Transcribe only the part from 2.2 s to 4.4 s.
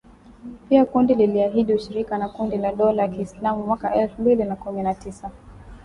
kundi la dola ya kiislamu mwaka elfu